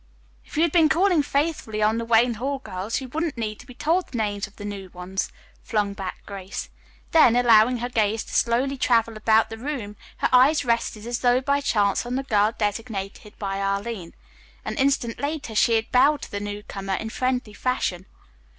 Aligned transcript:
"If 0.43 0.57
you 0.57 0.63
had 0.63 0.71
been 0.71 0.89
calling 0.89 1.21
faithfully 1.21 1.79
on 1.83 1.99
the 1.99 2.05
Wayne 2.05 2.33
Hall 2.33 2.57
girls, 2.57 2.99
you 2.99 3.07
wouldn't 3.09 3.37
need 3.37 3.59
to 3.59 3.67
be 3.67 3.75
told 3.75 4.07
the 4.07 4.17
names 4.17 4.47
of 4.47 4.55
the 4.55 4.65
new 4.65 4.89
ones," 4.89 5.31
flung 5.61 5.93
back 5.93 6.25
Grace. 6.25 6.71
Then, 7.11 7.35
allowing 7.35 7.77
her 7.77 7.87
gaze 7.89 8.23
to 8.23 8.33
slowly 8.33 8.77
travel 8.79 9.15
about 9.15 9.51
the 9.51 9.59
room, 9.59 9.95
her 10.17 10.29
eyes 10.31 10.65
rested 10.65 11.05
as 11.05 11.19
though 11.19 11.39
by 11.39 11.61
chance 11.61 12.03
on 12.03 12.15
the 12.15 12.23
girl 12.23 12.51
designated 12.57 13.37
by 13.37 13.61
Arline. 13.61 14.15
An 14.65 14.73
instant 14.77 15.19
later 15.19 15.53
she 15.53 15.73
had 15.75 15.91
bowed 15.91 16.23
to 16.23 16.31
the 16.31 16.39
newcomer 16.39 16.95
in 16.95 17.11
friendly 17.11 17.53
fashion. 17.53 18.07